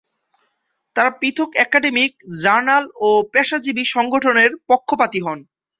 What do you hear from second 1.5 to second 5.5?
Academic journal ও পেশাজীবী সংগঠনের পক্ষপাতী হন।